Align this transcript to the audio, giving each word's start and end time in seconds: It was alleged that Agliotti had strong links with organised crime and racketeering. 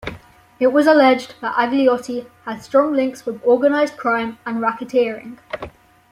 It 0.59 0.73
was 0.73 0.87
alleged 0.87 1.35
that 1.41 1.55
Agliotti 1.57 2.25
had 2.45 2.63
strong 2.63 2.91
links 2.93 3.23
with 3.23 3.43
organised 3.43 3.97
crime 3.97 4.39
and 4.47 4.57
racketeering. 4.57 5.37